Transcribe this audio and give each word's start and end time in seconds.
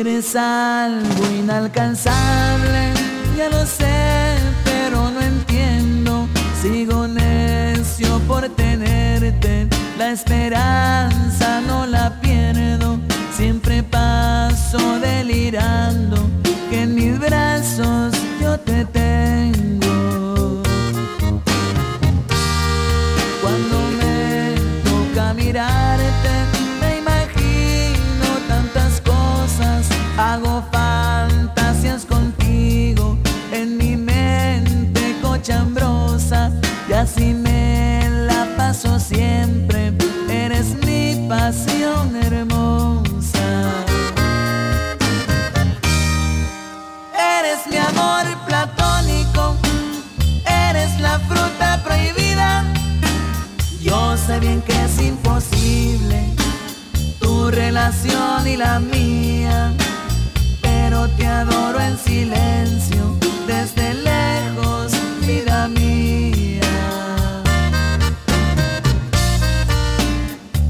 Eres 0.00 0.34
algo 0.34 1.24
inalcanzable, 1.38 2.92
ya 3.36 3.48
lo 3.48 3.64
sé, 3.64 4.36
pero 4.64 5.08
no 5.08 5.20
entiendo. 5.20 6.26
Sigo 6.60 7.06
necio 7.06 8.18
por 8.26 8.48
tenerte, 8.48 9.68
la 9.96 10.10
esperanza 10.10 11.60
no 11.68 11.86
la 11.86 12.20
pierdo. 12.20 12.98
Siempre 13.36 13.84
paso 13.84 14.98
delirando, 14.98 16.28
que 16.70 16.82
en 16.82 16.96
mis 16.96 17.16
brazos 17.16 18.14
yo 18.40 18.58
te 18.58 18.84
tengo. 18.86 19.03
Sé 54.26 54.40
bien 54.40 54.62
que 54.62 54.72
es 54.72 55.02
imposible 55.02 56.24
tu 57.20 57.50
relación 57.50 58.46
y 58.46 58.56
la 58.56 58.80
mía, 58.80 59.72
pero 60.62 61.08
te 61.08 61.26
adoro 61.26 61.78
en 61.80 61.98
silencio 61.98 63.16
desde 63.46 63.92
lejos, 63.94 64.92
vida 65.26 65.68
mía. 65.68 66.62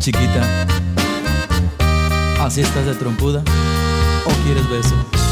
Chiquita, 0.00 0.42
¿así 2.40 2.60
estás 2.60 2.86
de 2.86 2.94
trompuda? 2.94 3.42
¿O 4.26 4.30
quieres 4.44 4.68
beso? 4.68 5.23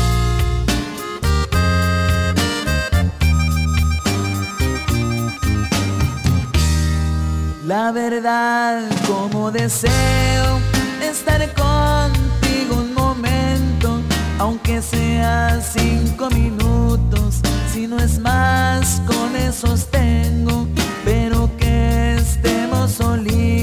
La 7.73 7.91
verdad, 7.91 8.83
como 9.07 9.51
deseo 9.51 10.61
estar 11.01 11.41
contigo 11.55 12.75
un 12.77 12.93
momento, 12.93 13.99
aunque 14.39 14.83
sea 14.83 15.59
cinco 15.63 16.29
minutos, 16.29 17.41
si 17.73 17.87
no 17.87 17.97
es 17.99 18.19
más, 18.19 19.01
con 19.07 19.35
esos 19.37 19.87
tengo, 19.87 20.67
pero 21.03 21.51
que 21.57 22.17
estemos 22.17 22.91
solitos, 22.91 23.62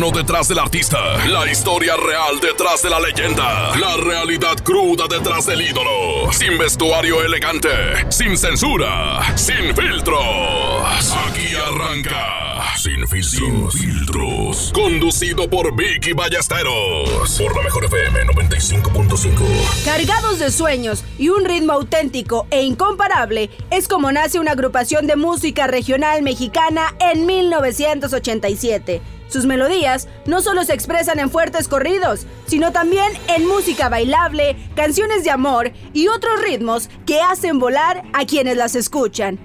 detrás 0.00 0.48
del 0.48 0.58
artista, 0.58 0.98
la 1.26 1.50
historia 1.50 1.94
real 1.96 2.40
detrás 2.40 2.82
de 2.82 2.88
la 2.88 2.98
leyenda, 2.98 3.76
la 3.76 3.96
realidad 3.98 4.56
cruda 4.64 5.04
detrás 5.06 5.44
del 5.44 5.60
ídolo, 5.60 6.32
sin 6.32 6.56
vestuario 6.56 7.22
elegante, 7.22 7.68
sin 8.08 8.38
censura, 8.38 9.20
sin 9.36 9.76
filtros. 9.76 11.14
Aquí 11.28 11.54
arranca, 11.54 12.74
sin 12.78 13.06
filtros, 13.06 13.30
sin 13.30 13.70
filtros. 13.70 14.72
Conducido 14.72 15.48
por 15.48 15.76
Vicky 15.76 16.14
Ballesteros, 16.14 17.38
por 17.38 17.54
la 17.54 17.62
mejor 17.62 17.84
FM 17.84 18.24
95.5. 18.28 19.84
Cargados 19.84 20.38
de 20.38 20.50
sueños 20.50 21.04
y 21.18 21.28
un 21.28 21.44
ritmo 21.44 21.74
auténtico 21.74 22.46
e 22.50 22.62
incomparable, 22.62 23.50
es 23.70 23.88
como 23.88 24.10
nace 24.10 24.40
una 24.40 24.52
agrupación 24.52 25.06
de 25.06 25.16
música 25.16 25.66
regional 25.66 26.22
mexicana 26.22 26.94
en 26.98 27.26
1987. 27.26 29.21
Sus 29.32 29.46
melodías 29.46 30.08
no 30.26 30.42
solo 30.42 30.62
se 30.62 30.74
expresan 30.74 31.18
en 31.18 31.30
fuertes 31.30 31.66
corridos, 31.66 32.26
sino 32.46 32.70
también 32.70 33.10
en 33.28 33.48
música 33.48 33.88
bailable, 33.88 34.58
canciones 34.76 35.24
de 35.24 35.30
amor 35.30 35.72
y 35.94 36.08
otros 36.08 36.42
ritmos 36.42 36.90
que 37.06 37.22
hacen 37.22 37.58
volar 37.58 38.02
a 38.12 38.26
quienes 38.26 38.58
las 38.58 38.74
escuchan. 38.74 39.38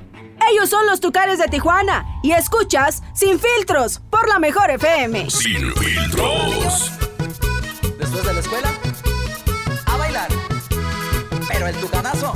Ellos 0.52 0.70
son 0.70 0.86
los 0.88 1.00
Tucares 1.00 1.40
de 1.40 1.48
Tijuana 1.48 2.06
y 2.22 2.34
escuchas 2.34 3.02
Sin 3.14 3.40
Filtros 3.40 4.02
por 4.10 4.28
la 4.28 4.40
Mejor 4.40 4.72
FM. 4.72 5.30
Sin 5.30 5.74
filtros. 5.74 6.92
Después 7.98 8.26
de 8.26 8.34
la 8.34 8.40
escuela, 8.42 8.74
a 9.86 9.96
bailar. 9.96 10.28
Pero 11.48 11.68
el 11.68 11.76
tucanazo. 11.78 12.34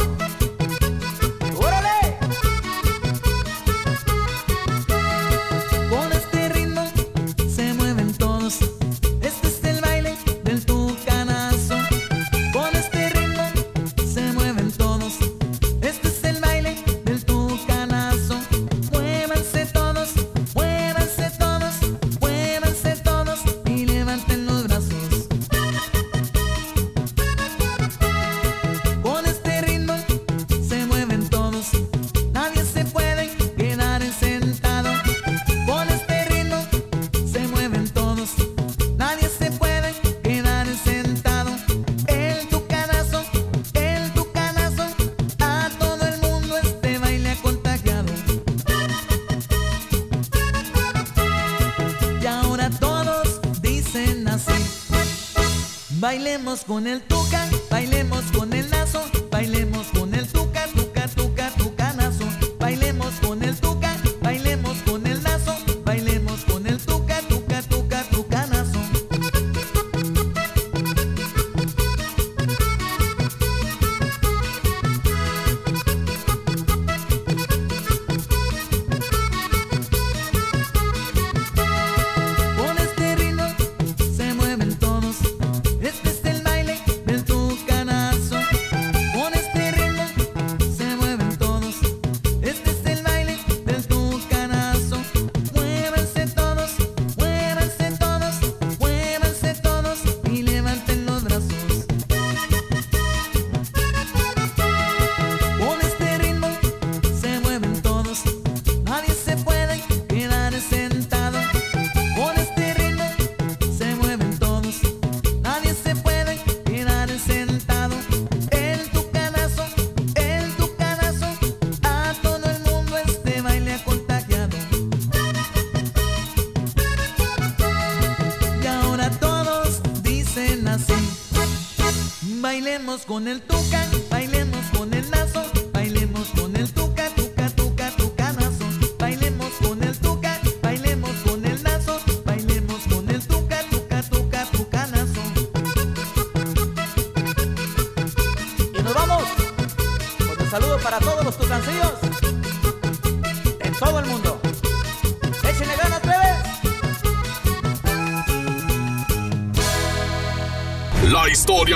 Con 56.66 56.88
el 56.88 57.02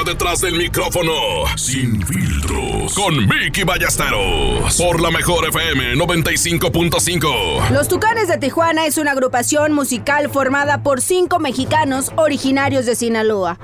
detrás 0.06 0.42
del 0.42 0.56
micrófono, 0.56 1.12
sin 1.58 2.06
filtros, 2.06 2.94
con 2.94 3.28
Vicky 3.28 3.64
Ballesteros, 3.64 4.78
por 4.78 5.02
la 5.02 5.10
mejor 5.10 5.48
FM 5.48 5.96
95.5. 5.96 7.72
Los 7.72 7.88
Tucanes 7.88 8.28
de 8.28 8.38
Tijuana 8.38 8.86
es 8.86 9.00
una 9.00 9.12
agrupación 9.12 9.74
musical 9.74 10.30
formada 10.30 10.84
por 10.84 11.02
cinco 11.02 11.40
mexicanos 11.40 12.12
originarios 12.18 12.86
de 12.86 12.96
Sinaloa. 12.96 13.58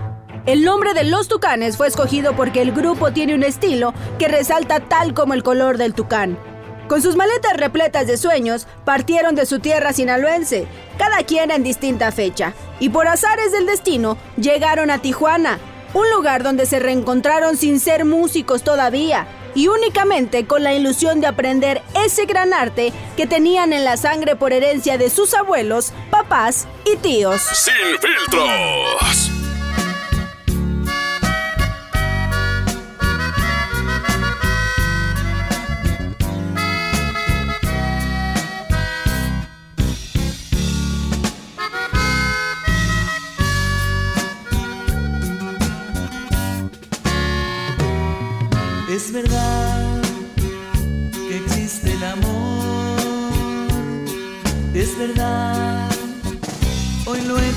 El 0.47 0.63
nombre 0.63 0.95
de 0.95 1.03
Los 1.03 1.27
Tucanes 1.27 1.77
fue 1.77 1.87
escogido 1.87 2.35
porque 2.35 2.63
el 2.63 2.71
grupo 2.71 3.13
tiene 3.13 3.35
un 3.35 3.43
estilo 3.43 3.93
que 4.17 4.27
resalta 4.27 4.79
tal 4.79 5.13
como 5.13 5.35
el 5.35 5.43
color 5.43 5.77
del 5.77 5.93
tucán. 5.93 6.39
Con 6.87 7.03
sus 7.03 7.15
maletas 7.15 7.55
repletas 7.55 8.07
de 8.07 8.17
sueños, 8.17 8.67
partieron 8.83 9.35
de 9.35 9.45
su 9.45 9.59
tierra 9.59 9.93
sinaloense, 9.93 10.67
cada 10.97 11.23
quien 11.23 11.51
en 11.51 11.63
distinta 11.63 12.11
fecha, 12.11 12.53
y 12.79 12.89
por 12.89 13.07
azares 13.07 13.51
del 13.51 13.67
destino 13.67 14.17
llegaron 14.35 14.89
a 14.89 14.97
Tijuana, 14.97 15.59
un 15.93 16.09
lugar 16.11 16.43
donde 16.43 16.65
se 16.65 16.79
reencontraron 16.79 17.57
sin 17.57 17.79
ser 17.79 18.05
músicos 18.05 18.63
todavía, 18.63 19.27
y 19.53 19.67
únicamente 19.67 20.45
con 20.45 20.63
la 20.63 20.73
ilusión 20.73 21.19
de 21.21 21.27
aprender 21.27 21.81
ese 22.05 22.25
gran 22.25 22.53
arte 22.53 22.93
que 23.17 23.27
tenían 23.27 23.73
en 23.73 23.83
la 23.83 23.97
sangre 23.97 24.35
por 24.35 24.53
herencia 24.53 24.97
de 24.97 25.09
sus 25.09 25.33
abuelos, 25.33 25.91
papás 26.09 26.67
y 26.85 26.97
tíos. 26.97 27.41
Sin 27.41 27.73
filtros. 27.99 29.40
Verdad 49.21 50.01
que 51.27 51.37
existe 51.37 51.93
el 51.93 52.03
amor. 52.03 52.97
Es 54.73 54.97
verdad, 54.97 55.89
hoy 57.05 57.21
lo 57.21 57.37
he 57.37 57.51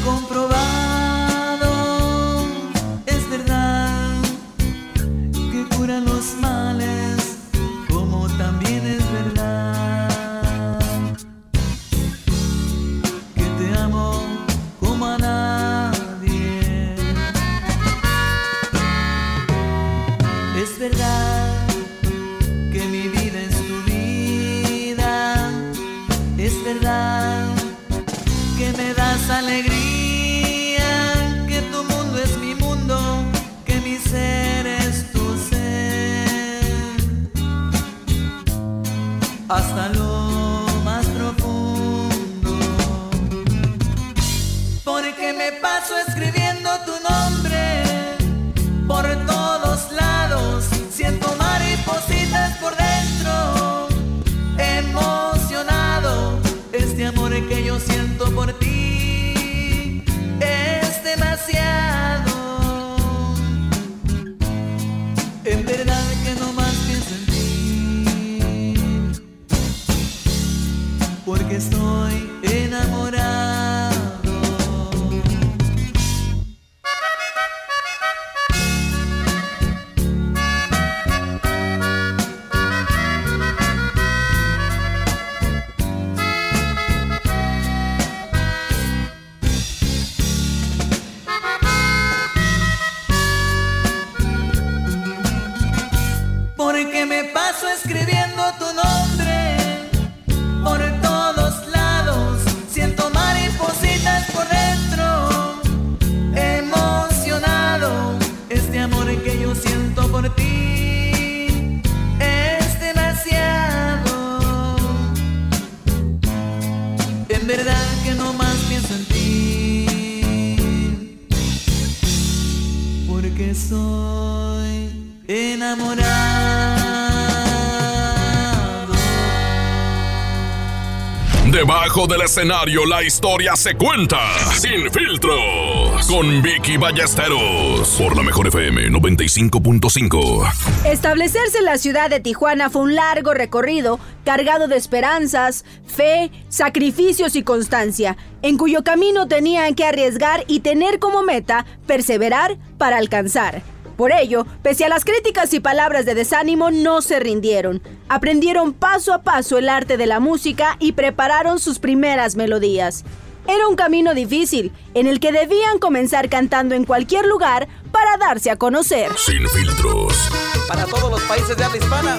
escenario 132.24 132.86
la 132.86 133.02
historia 133.02 133.54
se 133.54 133.74
cuenta. 133.74 134.18
Sin 134.58 134.90
filtros. 134.90 136.06
Con 136.08 136.42
Vicky 136.42 136.76
Ballesteros. 136.78 137.96
Por 137.98 138.16
la 138.16 138.22
mejor 138.22 138.48
FM 138.48 138.88
95.5. 138.90 140.86
Establecerse 140.86 141.58
en 141.58 141.64
la 141.66 141.76
ciudad 141.76 142.08
de 142.08 142.20
Tijuana 142.20 142.70
fue 142.70 142.82
un 142.82 142.94
largo 142.94 143.34
recorrido 143.34 144.00
cargado 144.24 144.68
de 144.68 144.76
esperanzas, 144.76 145.64
fe, 145.86 146.30
sacrificios 146.48 147.36
y 147.36 147.42
constancia, 147.42 148.16
en 148.42 148.56
cuyo 148.56 148.82
camino 148.82 149.28
tenían 149.28 149.74
que 149.74 149.84
arriesgar 149.84 150.44
y 150.46 150.60
tener 150.60 150.98
como 150.98 151.22
meta 151.22 151.66
perseverar 151.86 152.56
para 152.78 152.96
alcanzar. 152.96 153.62
Por 153.96 154.12
ello, 154.12 154.46
pese 154.62 154.84
a 154.84 154.88
las 154.88 155.04
críticas 155.04 155.52
y 155.54 155.60
palabras 155.60 156.04
de 156.04 156.14
desánimo, 156.14 156.70
no 156.70 157.02
se 157.02 157.20
rindieron. 157.20 157.82
Aprendieron 158.08 158.72
paso 158.72 159.12
a 159.12 159.22
paso 159.22 159.58
el 159.58 159.68
arte 159.68 159.96
de 159.96 160.06
la 160.06 160.20
música 160.20 160.76
y 160.80 160.92
prepararon 160.92 161.58
sus 161.58 161.78
primeras 161.78 162.36
melodías. 162.36 163.04
Era 163.46 163.68
un 163.68 163.76
camino 163.76 164.14
difícil, 164.14 164.72
en 164.94 165.06
el 165.06 165.20
que 165.20 165.30
debían 165.30 165.78
comenzar 165.78 166.28
cantando 166.28 166.74
en 166.74 166.84
cualquier 166.84 167.26
lugar 167.26 167.68
para 167.92 168.16
darse 168.16 168.50
a 168.50 168.56
conocer. 168.56 169.10
Sin 169.18 169.46
filtros. 169.48 170.30
Para 170.66 170.86
todos 170.86 171.10
los 171.10 171.22
países 171.22 171.56
de 171.56 171.64
habla 171.64 171.76
hispana, 171.76 172.18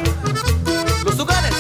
los 1.04 1.18
tucanes 1.18 1.54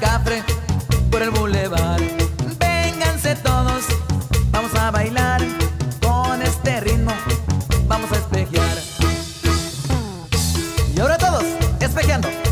Cafre 0.00 0.42
por 1.10 1.22
el 1.22 1.30
bulevar. 1.30 2.00
Vénganse 2.58 3.36
todos, 3.36 3.84
vamos 4.50 4.74
a 4.74 4.90
bailar 4.90 5.42
con 6.00 6.40
este 6.42 6.80
ritmo, 6.80 7.12
vamos 7.86 8.10
a 8.12 8.16
espejear. 8.16 8.78
Y 10.94 11.00
ahora 11.00 11.18
todos, 11.18 11.44
espejeando. 11.80 12.49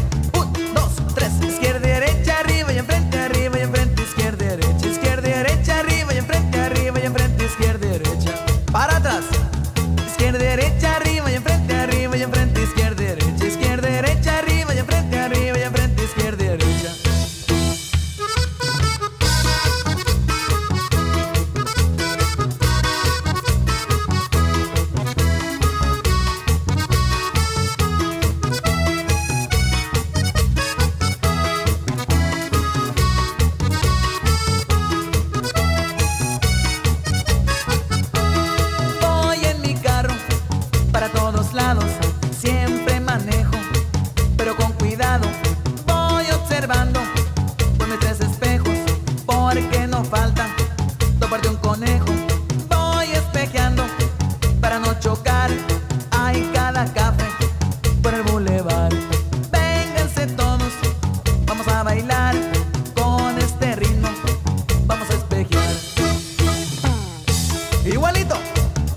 Igualito. 67.92 68.37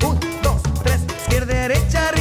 Un, 0.05 0.19
dos, 0.43 0.61
tres, 0.83 0.99
izquierda, 1.23 1.53
derecha, 1.53 2.09
arriba. 2.09 2.20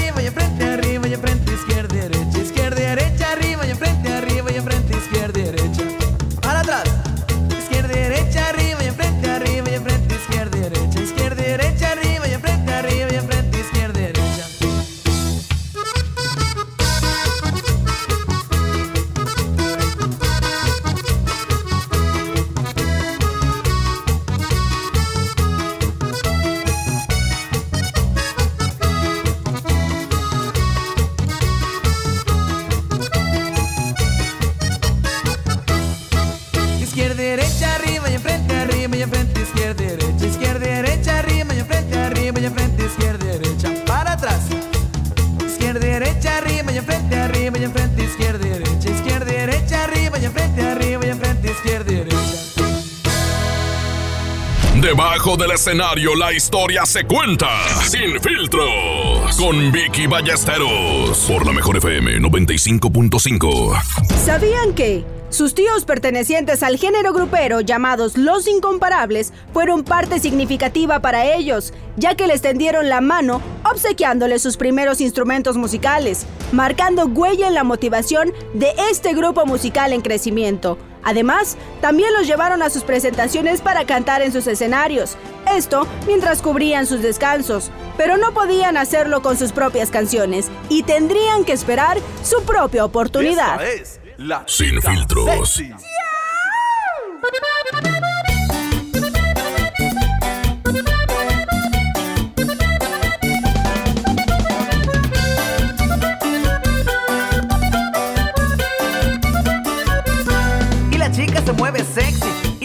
escenario 55.60 56.14
la 56.14 56.32
historia 56.32 56.86
se 56.86 57.04
cuenta 57.04 57.50
sin 57.84 58.18
filtros 58.18 59.36
con 59.38 59.70
Vicky 59.70 60.06
Ballesteros 60.06 61.18
por 61.28 61.44
la 61.44 61.52
mejor 61.52 61.76
FM 61.76 62.18
95.5. 62.18 63.82
¿Sabían 64.24 64.72
que 64.72 65.04
sus 65.28 65.54
tíos 65.54 65.84
pertenecientes 65.84 66.62
al 66.62 66.78
género 66.78 67.12
grupero 67.12 67.60
llamados 67.60 68.16
Los 68.16 68.48
Incomparables 68.48 69.34
fueron 69.52 69.84
parte 69.84 70.18
significativa 70.18 71.00
para 71.00 71.26
ellos, 71.34 71.74
ya 71.98 72.14
que 72.14 72.26
les 72.26 72.40
tendieron 72.40 72.88
la 72.88 73.02
mano 73.02 73.42
obsequiándoles 73.70 74.40
sus 74.40 74.56
primeros 74.56 75.02
instrumentos 75.02 75.58
musicales, 75.58 76.24
marcando 76.52 77.04
huella 77.04 77.48
en 77.48 77.54
la 77.54 77.64
motivación 77.64 78.32
de 78.54 78.72
este 78.90 79.12
grupo 79.12 79.44
musical 79.44 79.92
en 79.92 80.00
crecimiento? 80.00 80.78
Además, 81.02 81.56
también 81.80 82.12
los 82.12 82.26
llevaron 82.26 82.62
a 82.62 82.70
sus 82.70 82.82
presentaciones 82.82 83.60
para 83.60 83.86
cantar 83.86 84.22
en 84.22 84.32
sus 84.32 84.46
escenarios, 84.46 85.16
esto 85.54 85.86
mientras 86.06 86.42
cubrían 86.42 86.86
sus 86.86 87.02
descansos, 87.02 87.70
pero 87.96 88.16
no 88.16 88.32
podían 88.32 88.76
hacerlo 88.76 89.22
con 89.22 89.36
sus 89.36 89.52
propias 89.52 89.90
canciones 89.90 90.50
y 90.68 90.82
tendrían 90.82 91.44
que 91.44 91.52
esperar 91.52 91.98
su 92.22 92.42
propia 92.44 92.84
oportunidad. 92.84 93.62
Esta 93.62 93.82
es 93.82 94.00
la 94.16 94.44
Sin 94.46 94.80
filtros. 94.82 95.60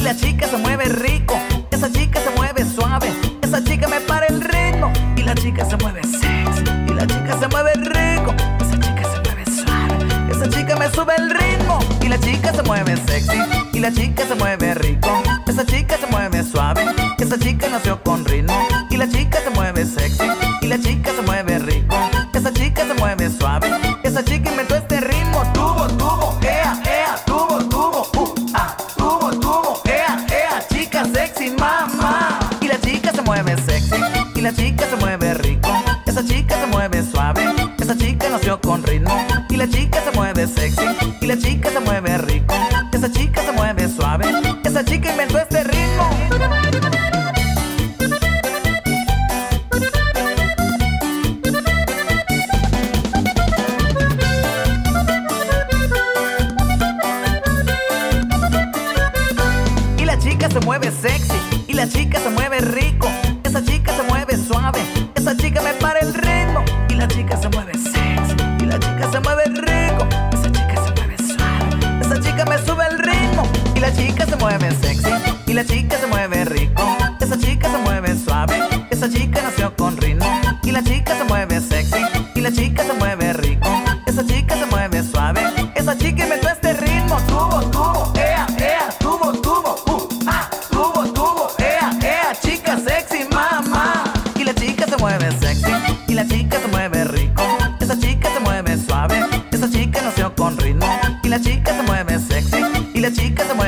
la 0.06 0.16
chica 0.16 0.48
se 0.48 0.58
mueve 0.58 0.86
rico, 0.86 1.36
esa 1.72 1.92
chica 1.92 2.20
se 2.22 2.30
mueve 2.38 2.64
suave, 2.64 3.12
esa 3.42 3.64
chica 3.64 3.88
me 3.88 4.00
para 4.02 4.28
el 4.28 4.40
ritmo 4.40 4.94
y 5.18 5.24
la 5.24 5.34
chica 5.34 5.66
se 5.66 5.76
mueve 5.78 6.04
sexy 6.04 6.64
y 6.88 6.94
la 6.94 7.08
chica 7.08 7.40
se 7.40 7.48
mueve 7.48 7.74
rico, 7.74 8.36
esa 8.62 8.80
chica 8.80 9.04
se 9.04 9.20
mueve 9.24 9.46
suave, 9.48 9.98
esa 10.30 10.50
chica 10.52 10.76
me 10.76 10.90
sube 10.92 11.16
el 11.18 11.32
ritmo 11.32 11.80
y 12.02 12.08
la 12.08 12.20
chica 12.20 12.54
se 12.54 12.62
mueve 12.62 12.96
sexy 13.08 13.40
y 13.74 13.80
la 13.80 13.92
chica 13.92 14.28
se 14.28 14.36
mueve 14.36 14.76
rico, 14.76 15.24
esa 15.48 15.66
chica 15.66 15.98
se 15.98 16.06
mueve 16.06 16.44
suave, 16.44 16.86
esa 17.18 17.40
chica 17.40 17.68
nació 17.68 18.04
con 18.04 18.26
ritmo 18.26 18.68
y 18.92 18.98
la 18.98 19.10
chica 19.10 19.40
se 19.42 19.45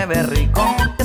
sabe 0.07 0.23
rico. 0.23 0.96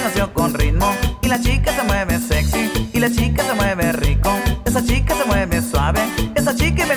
nació 0.00 0.32
con 0.32 0.54
ritmo 0.54 0.92
y 1.22 1.28
la 1.28 1.40
chica 1.40 1.72
se 1.72 1.82
mueve 1.82 2.18
sexy 2.18 2.90
y 2.92 3.00
la 3.00 3.10
chica 3.10 3.42
se 3.42 3.54
mueve 3.54 3.92
rico. 3.92 4.30
Esa 4.64 4.84
chica 4.84 5.14
se 5.14 5.24
mueve 5.24 5.62
suave, 5.62 6.00
esa 6.34 6.54
chica 6.54 6.86
me 6.86 6.96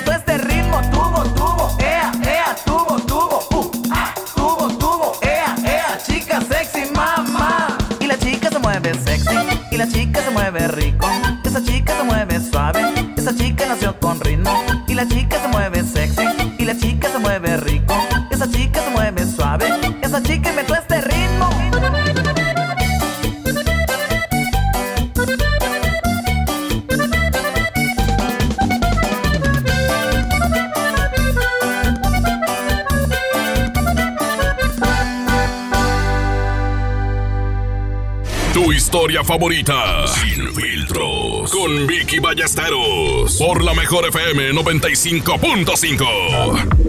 historia 39.08 39.24
favorita. 39.24 40.06
Sin 40.06 40.54
filtros. 40.54 41.50
Con 41.50 41.86
Vicky 41.86 42.18
Ballesteros. 42.18 43.38
Por 43.38 43.64
la 43.64 43.72
mejor 43.72 44.06
FM 44.06 44.52
95.5. 44.52 46.84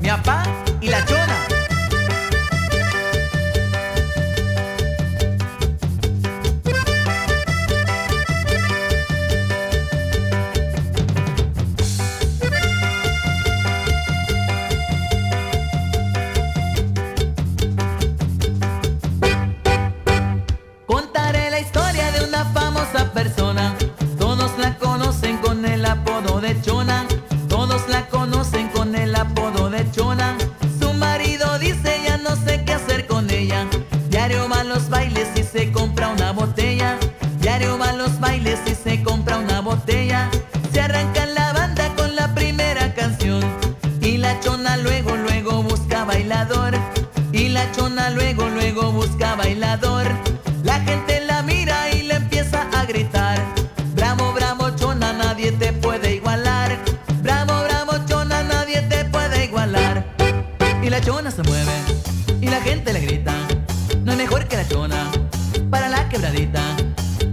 mi 0.00 0.08
papá 0.08 0.42
y 0.80 0.88
la 0.88 1.04
chona. 1.04 1.53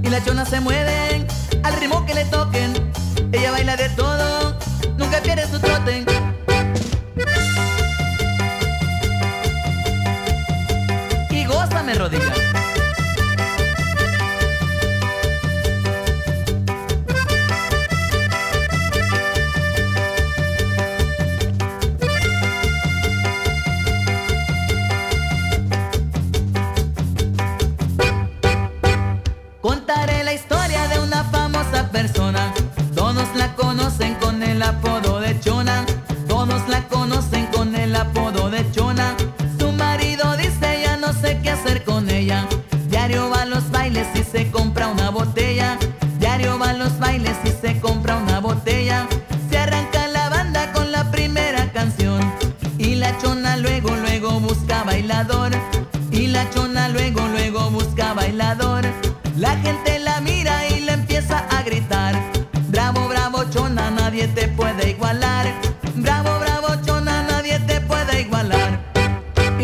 Y 0.03 0.09
las 0.09 0.25
chonas 0.25 0.49
se 0.49 0.59
mueven 0.59 1.27
al 1.63 1.73
ritmo 1.79 2.05
que 2.05 2.13
le 2.13 2.25
toquen. 2.25 2.73
Ella 3.31 3.51
baila 3.51 3.75
de 3.75 3.89
todo, 3.89 4.57
nunca 4.97 5.21
pierde 5.21 5.47
su 5.47 5.59
trote. 5.59 6.10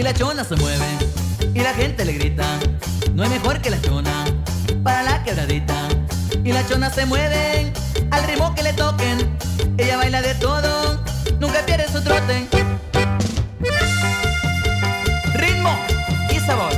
la 0.07 0.13
chona 0.13 0.43
se 0.45 0.55
mueve 0.55 0.85
y 1.53 1.59
la 1.59 1.73
gente 1.73 2.05
le 2.05 2.13
grita. 2.13 2.45
No 3.13 3.23
hay 3.23 3.29
mejor 3.29 3.59
que 3.59 3.69
la 3.69 3.81
chona 3.81 4.23
para 4.81 5.03
la 5.03 5.21
quebradita. 5.21 5.75
Y 6.45 6.53
la 6.53 6.65
chona 6.65 6.89
se 6.89 7.05
mueve 7.05 7.73
al 8.11 8.23
ritmo 8.23 8.55
que 8.55 8.63
le 8.63 8.71
toquen. 8.71 9.37
Ella 9.77 9.97
baila 9.97 10.21
de 10.21 10.33
todo, 10.35 11.03
nunca 11.41 11.59
pierde 11.65 11.91
su 11.91 12.01
trote. 12.01 12.47
Ritmo 15.33 15.75
y 16.33 16.39
sabor. 16.39 16.71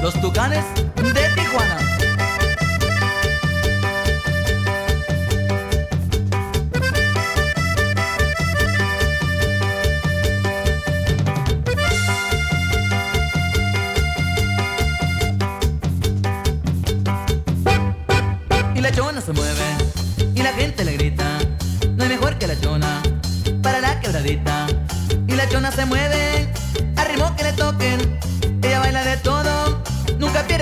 Los 0.00 0.14
tucanes 0.20 0.64
de 1.02 1.28
Tijuana. 1.34 1.85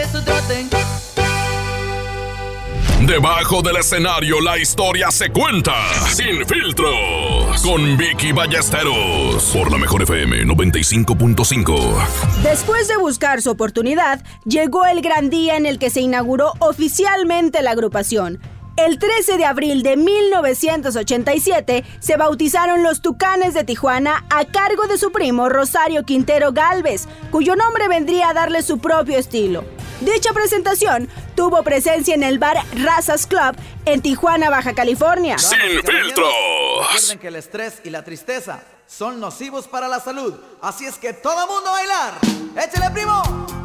Su 0.03 0.23
trote. 0.23 0.67
Debajo 3.07 3.61
del 3.61 3.77
escenario 3.77 4.41
la 4.41 4.59
historia 4.59 5.11
se 5.11 5.31
cuenta 5.31 5.75
sin 6.15 6.47
filtros 6.47 7.63
con 7.63 7.97
Vicky 7.99 8.33
Ballesteros 8.33 9.45
por 9.53 9.71
la 9.71 9.77
mejor 9.77 10.03
FM 10.03 10.45
95.5. 10.47 12.43
Después 12.43 12.89
de 12.89 12.97
buscar 12.97 13.43
su 13.43 13.51
oportunidad, 13.51 14.25
llegó 14.45 14.87
el 14.87 15.03
gran 15.03 15.29
día 15.29 15.57
en 15.57 15.67
el 15.67 15.79
que 15.79 15.91
se 15.91 16.01
inauguró 16.01 16.55
oficialmente 16.61 17.63
la 17.63 17.73
agrupación. 17.73 18.41
El 18.77 18.99
13 18.99 19.39
de 19.39 19.45
abril 19.45 19.85
de 19.85 19.97
1987 19.97 21.85
se 22.01 22.17
bautizaron 22.17 22.83
los 22.83 23.03
Tucanes 23.03 23.55
de 23.55 23.63
Tijuana 23.63 24.25
a 24.31 24.45
cargo 24.47 24.89
de 24.89 24.99
su 24.99 25.13
primo 25.13 25.49
Rosario 25.49 26.05
Quintero 26.05 26.53
Galvez, 26.53 27.07
cuyo 27.31 27.55
nombre 27.55 27.87
vendría 27.87 28.31
a 28.31 28.35
darle 28.35 28.63
su 28.63 28.79
propio 28.79 29.17
estilo. 29.17 29.65
Dicha 30.01 30.33
presentación 30.33 31.09
tuvo 31.37 31.63
presencia 31.63 32.17
en 32.17 32.25
el 32.25 32.41
bar 32.41 32.59
Razas 32.83 33.29
Club 33.29 33.55
en 33.85 34.03
Tijuana, 34.03 34.51
Baja 34.51 34.75
California. 34.75 35.39
Sin 35.39 35.61
filtros. 35.61 36.33
Recuerden 36.83 37.19
que 37.21 37.29
el 37.29 37.37
estrés 37.37 37.81
y 37.85 37.91
la 37.91 38.03
tristeza 38.03 38.61
son 38.89 39.21
nocivos 39.21 39.69
para 39.69 39.87
la 39.87 40.01
salud. 40.01 40.35
Así 40.61 40.85
es 40.85 40.97
que 40.97 41.13
todo 41.13 41.47
mundo 41.47 41.71
a 41.71 41.73
bailar. 41.75 42.15
¡Échale, 42.57 42.91
primo! 42.91 43.64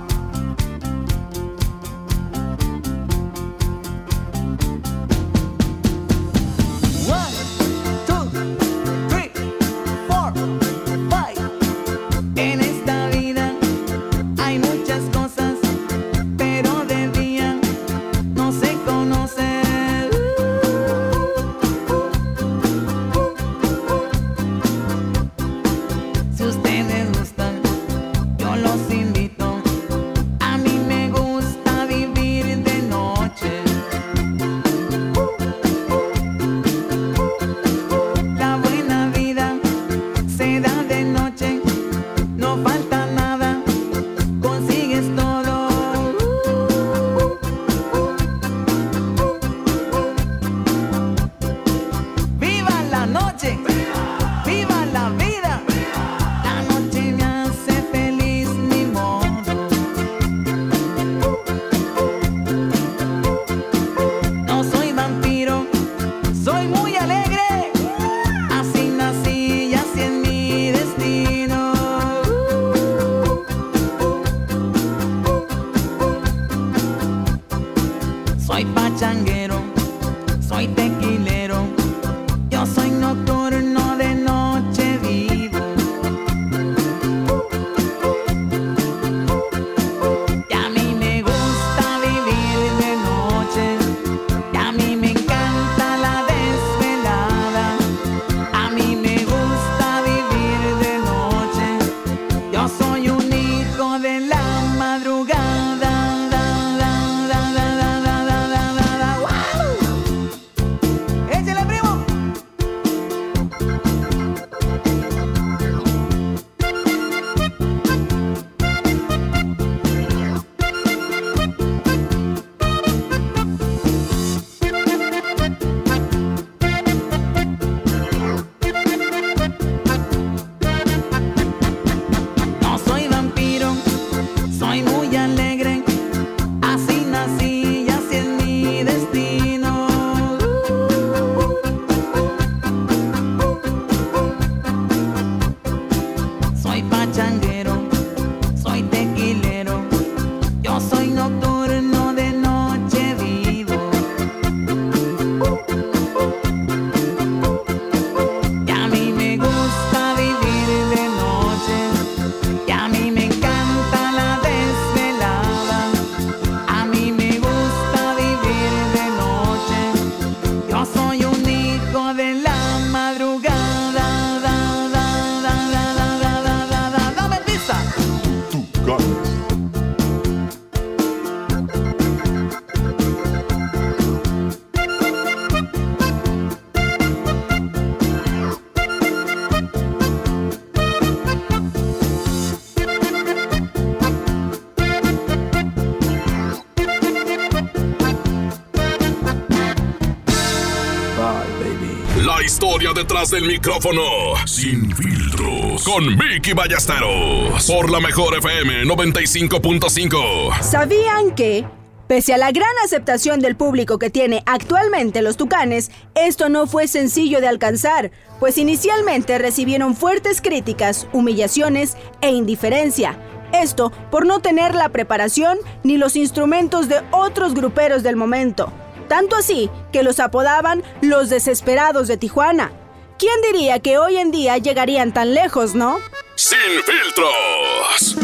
Detrás 202.99 203.29
del 203.29 203.45
micrófono. 203.45 204.01
Sin 204.45 204.93
filtros. 204.93 205.85
Con 205.85 206.17
Vicky 206.17 206.51
Ballesteros. 206.51 207.65
Por 207.65 207.89
la 207.89 208.01
mejor 208.01 208.37
FM 208.37 208.83
95.5. 208.83 210.61
¿Sabían 210.61 211.33
que, 211.33 211.65
pese 212.09 212.33
a 212.33 212.37
la 212.37 212.51
gran 212.51 212.73
aceptación 212.83 213.39
del 213.39 213.55
público 213.55 213.99
que 213.99 214.09
tiene 214.09 214.43
actualmente 214.45 215.21
los 215.21 215.37
Tucanes, 215.37 215.91
esto 216.13 216.49
no 216.49 216.67
fue 216.67 216.89
sencillo 216.89 217.39
de 217.39 217.47
alcanzar, 217.47 218.11
pues 218.41 218.57
inicialmente 218.57 219.37
recibieron 219.37 219.95
fuertes 219.95 220.41
críticas, 220.41 221.07
humillaciones 221.13 221.95
e 222.19 222.31
indiferencia. 222.31 223.17
Esto 223.53 223.93
por 224.11 224.25
no 224.25 224.41
tener 224.41 224.75
la 224.75 224.89
preparación 224.89 225.57
ni 225.83 225.95
los 225.95 226.17
instrumentos 226.17 226.89
de 226.89 227.01
otros 227.11 227.53
gruperos 227.53 228.03
del 228.03 228.17
momento. 228.17 228.73
Tanto 229.07 229.37
así 229.37 229.69
que 229.93 230.03
los 230.03 230.19
apodaban 230.19 230.83
los 231.01 231.29
desesperados 231.29 232.09
de 232.09 232.17
Tijuana. 232.17 232.73
¿Quién 233.19 233.41
diría 233.41 233.79
que 233.79 233.97
hoy 233.97 234.15
en 234.15 234.31
día 234.31 234.57
llegarían 234.59 235.13
tan 235.13 235.33
lejos, 235.33 235.75
no? 235.75 235.99
Sin 236.35 236.57
filtros. 236.85 238.15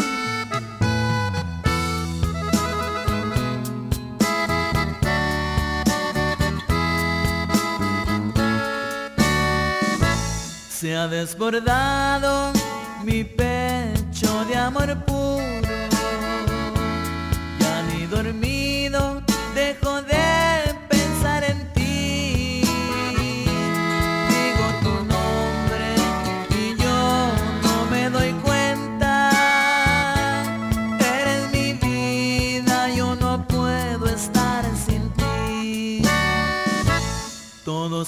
Se 10.70 10.96
ha 10.96 11.06
desbordado 11.08 12.52
mi 13.04 13.22
pecho 13.22 14.46
de 14.46 14.56
amor 14.56 15.04
puro. 15.04 15.65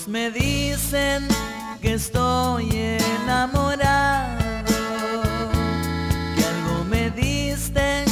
Me 0.06 0.30
dicen 0.30 1.26
que 1.82 1.94
estoy 1.94 2.68
enamorado, 2.72 4.38
que 6.34 6.44
algo 6.44 6.84
me 6.88 7.10
diste, 7.10 8.04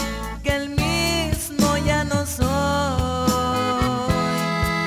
que 0.42 0.56
el 0.56 0.70
mismo 0.70 1.76
ya 1.86 2.04
no 2.04 2.26
soy, 2.26 2.46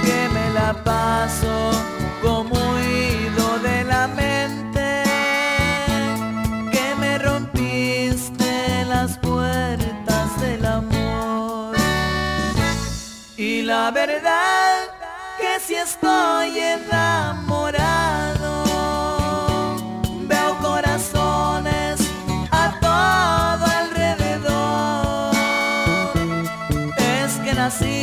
que 0.03 0.29
me 0.33 0.49
la 0.53 0.83
paso 0.83 1.71
como 2.21 2.53
huido 2.73 3.59
de 3.63 3.83
la 3.85 4.07
mente, 4.07 5.03
que 6.71 6.95
me 6.99 7.17
rompiste 7.17 8.85
las 8.85 9.17
puertas 9.17 10.41
del 10.41 10.65
amor. 10.65 11.75
Y 13.35 13.63
la 13.63 13.89
verdad 13.89 14.58
Es 27.69 27.98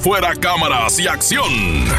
Fuera 0.00 0.32
cámaras 0.36 1.00
y 1.00 1.08
acción. 1.08 1.50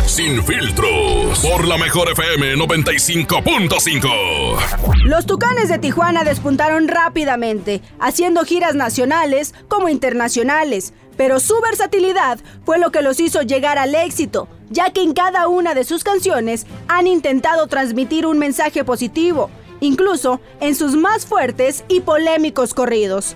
Sin 0.06 0.42
filtros. 0.42 1.40
Por 1.40 1.68
la 1.68 1.78
mejor 1.78 2.10
FM 2.10 2.56
95.5. 2.56 5.04
Los 5.04 5.26
Tucanes 5.26 5.68
de 5.68 5.78
Tijuana 5.78 6.24
despuntaron 6.24 6.88
rápidamente, 6.88 7.82
haciendo 8.00 8.46
giras 8.46 8.74
nacionales 8.74 9.54
como 9.68 9.90
internacionales, 9.90 10.94
pero 11.18 11.42
su 11.42 11.60
versatilidad 11.60 12.40
fue 12.64 12.80
lo 12.80 12.94
que 12.94 13.02
los 13.02 13.20
hizo 13.20 13.42
llegar 13.42 13.78
al 13.78 13.96
éxito, 13.96 14.48
ya 14.70 14.94
que 14.94 15.02
en 15.02 15.12
cada 15.12 15.50
una 15.50 15.74
de 15.74 15.84
sus 15.84 16.06
canciones 16.06 16.68
han 16.88 17.06
intentado 17.06 17.68
transmitir 17.68 18.26
un 18.26 18.40
mensaje 18.40 18.86
positivo, 18.86 19.50
incluso 19.82 20.40
en 20.62 20.74
sus 20.74 20.96
más 20.96 21.26
fuertes 21.26 21.84
y 21.90 22.00
polémicos 22.00 22.74
corridos. 22.74 23.36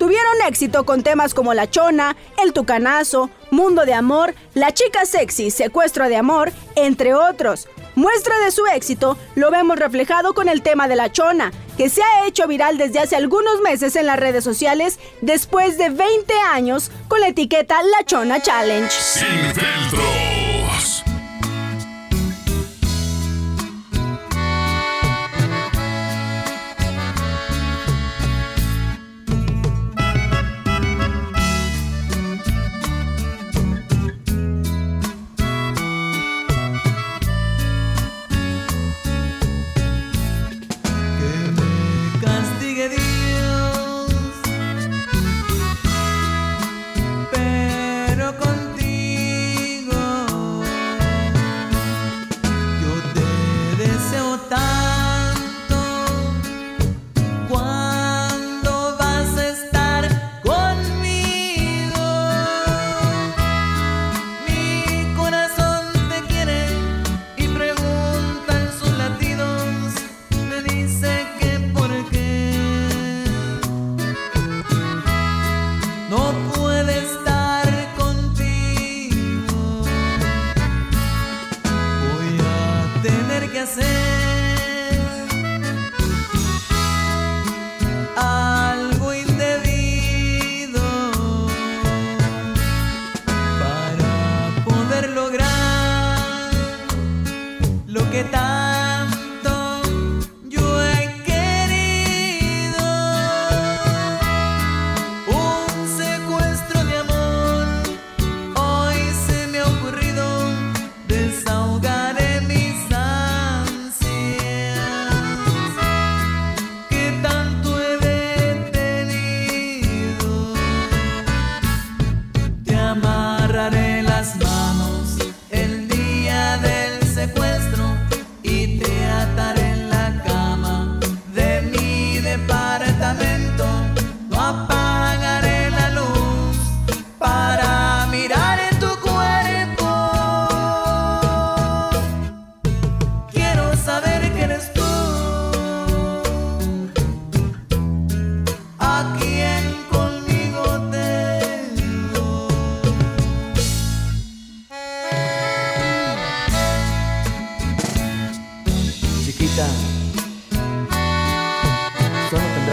Tuvieron 0.00 0.40
éxito 0.48 0.86
con 0.86 1.02
temas 1.02 1.34
como 1.34 1.52
La 1.52 1.68
Chona, 1.68 2.16
El 2.42 2.54
Tucanazo, 2.54 3.28
Mundo 3.50 3.84
de 3.84 3.92
Amor, 3.92 4.34
La 4.54 4.72
Chica 4.72 5.04
Sexy, 5.04 5.50
Secuestro 5.50 6.08
de 6.08 6.16
Amor, 6.16 6.52
entre 6.74 7.12
otros. 7.12 7.68
Muestra 7.96 8.38
de 8.38 8.50
su 8.50 8.66
éxito 8.66 9.18
lo 9.34 9.50
vemos 9.50 9.78
reflejado 9.78 10.32
con 10.32 10.48
el 10.48 10.62
tema 10.62 10.88
de 10.88 10.96
La 10.96 11.12
Chona, 11.12 11.52
que 11.76 11.90
se 11.90 12.02
ha 12.02 12.26
hecho 12.26 12.48
viral 12.48 12.78
desde 12.78 12.98
hace 12.98 13.14
algunos 13.14 13.60
meses 13.60 13.94
en 13.94 14.06
las 14.06 14.18
redes 14.18 14.42
sociales 14.42 14.98
después 15.20 15.76
de 15.76 15.90
20 15.90 16.32
años 16.50 16.90
con 17.06 17.20
la 17.20 17.28
etiqueta 17.28 17.82
La 17.82 18.02
Chona 18.06 18.40
Challenge. 18.40 18.90
Sin. 18.90 19.50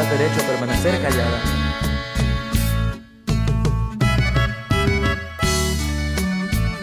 Derecho 0.10 0.42
a 0.42 0.48
permanecer 0.48 1.02
callada. 1.02 1.40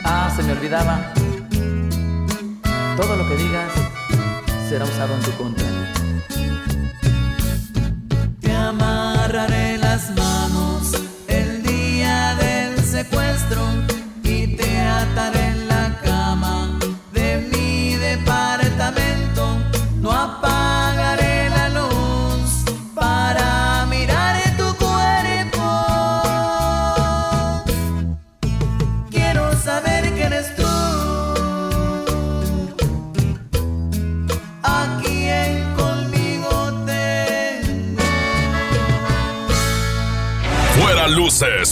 Ah, 0.04 0.32
se 0.36 0.42
me 0.42 0.52
olvidaba. 0.52 1.12
Todo 2.96 3.16
lo 3.16 3.28
que 3.28 3.36
digas 3.36 3.72
será 4.68 4.84
usado 4.84 5.14
en 5.14 5.20
tu 5.22 5.32
contra. 5.32 5.66
Te 8.40 8.52
amarraré 8.54 9.78
las 9.78 10.10
manos 10.10 10.92
el 11.28 11.62
día 11.62 12.34
del 12.36 12.78
secuestro 12.84 13.73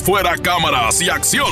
fuera 0.03 0.37
cámaras 0.37 1.01
y 1.01 1.09
acción. 1.09 1.47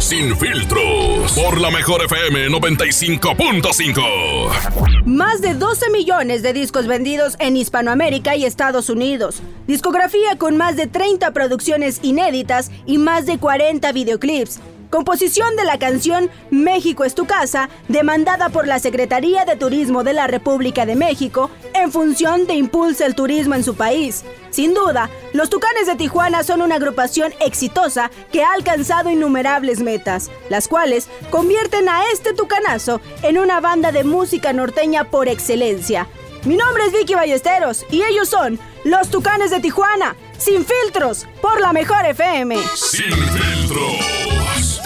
Sin 0.00 0.36
filtros. 0.36 1.32
Por 1.32 1.60
la 1.60 1.70
mejor 1.70 2.04
FM 2.04 2.48
95.5. 2.48 5.06
Más 5.06 5.40
de 5.40 5.54
12 5.54 5.90
millones 5.90 6.42
de 6.42 6.52
discos 6.52 6.88
vendidos 6.88 7.36
en 7.38 7.56
Hispanoamérica 7.56 8.34
y 8.36 8.44
Estados 8.44 8.90
Unidos. 8.90 9.40
Discografía 9.66 10.36
con 10.38 10.56
más 10.56 10.76
de 10.76 10.86
30 10.88 11.32
producciones 11.32 12.00
inéditas 12.02 12.72
y 12.84 12.98
más 12.98 13.26
de 13.26 13.38
40 13.38 13.92
videoclips. 13.92 14.58
Composición 14.90 15.56
de 15.56 15.64
la 15.64 15.78
canción 15.78 16.30
México 16.50 17.04
es 17.04 17.14
tu 17.14 17.26
casa, 17.26 17.68
demandada 17.88 18.48
por 18.48 18.66
la 18.66 18.78
Secretaría 18.78 19.44
de 19.44 19.56
Turismo 19.56 20.04
de 20.04 20.12
la 20.12 20.26
República 20.26 20.86
de 20.86 20.94
México 20.94 21.50
en 21.74 21.90
función 21.90 22.46
de 22.46 22.54
impulsa 22.54 23.06
el 23.06 23.14
turismo 23.14 23.54
en 23.54 23.64
su 23.64 23.74
país. 23.74 24.24
Sin 24.50 24.74
duda, 24.74 25.10
los 25.32 25.50
Tucanes 25.50 25.86
de 25.86 25.96
Tijuana 25.96 26.44
son 26.44 26.62
una 26.62 26.76
agrupación 26.76 27.32
exitosa 27.40 28.10
que 28.30 28.42
ha 28.42 28.52
alcanzado 28.52 29.10
innumerables 29.10 29.80
metas, 29.80 30.30
las 30.48 30.68
cuales 30.68 31.08
convierten 31.30 31.88
a 31.88 32.02
este 32.12 32.32
tucanazo 32.32 33.00
en 33.22 33.38
una 33.38 33.60
banda 33.60 33.90
de 33.90 34.04
música 34.04 34.52
norteña 34.52 35.10
por 35.10 35.28
excelencia. 35.28 36.08
Mi 36.44 36.56
nombre 36.56 36.84
es 36.84 36.92
Vicky 36.92 37.14
Ballesteros 37.14 37.86
y 37.90 38.02
ellos 38.02 38.28
son 38.28 38.58
los 38.84 39.08
Tucanes 39.08 39.50
de 39.50 39.60
Tijuana, 39.60 40.14
sin 40.44 40.64
filtros, 40.64 41.26
por 41.40 41.58
la 41.60 41.72
mejor 41.72 42.04
FM. 42.04 42.56
Sin 42.74 43.10
filtros. 43.10 44.80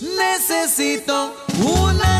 Necesito 0.00 1.34
unas 1.58 2.17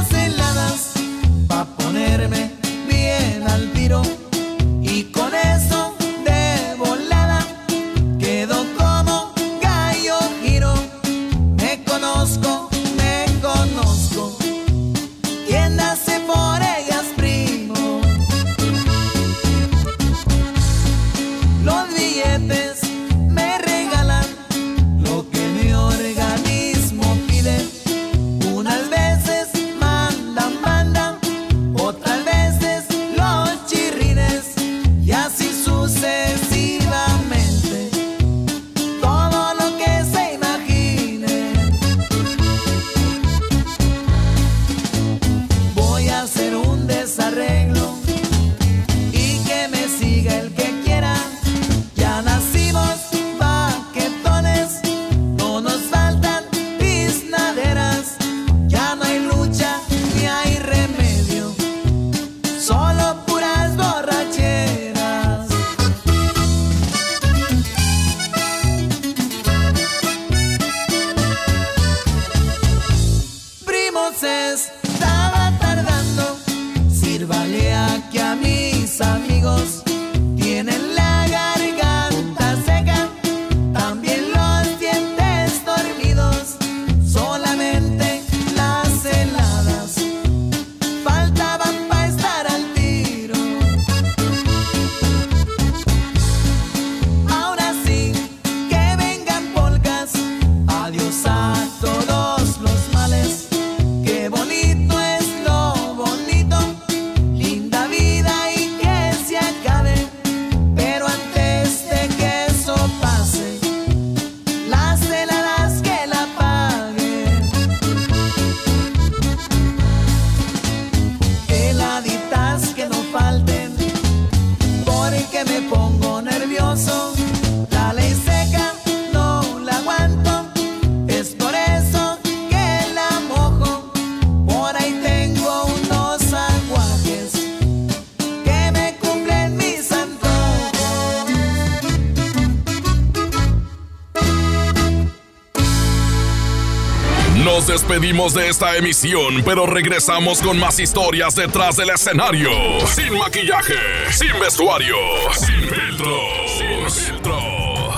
despedimos 147.99 148.33
de 148.33 148.49
esta 148.49 148.77
emisión, 148.77 149.43
pero 149.45 149.67
regresamos 149.67 150.41
con 150.41 150.57
más 150.57 150.79
historias 150.79 151.35
detrás 151.35 151.77
del 151.77 151.91
escenario. 151.91 152.49
Sin 152.87 153.19
maquillaje, 153.19 153.75
sin 154.13 154.39
vestuario, 154.41 154.95
sin 155.33 155.69
filtro. 155.69 156.17
Sin 156.47 156.91
filtro. 156.91 157.37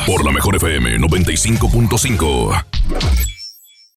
Por 0.07 0.25
la 0.25 0.33
mejor 0.33 0.57
FM 0.57 0.97
95.5. 1.01 2.70